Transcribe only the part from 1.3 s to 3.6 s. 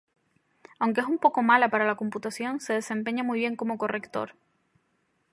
mala para la computación, se desempeña muy bien